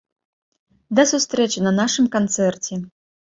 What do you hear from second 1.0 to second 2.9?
сустрэчы на нашым канцэрце!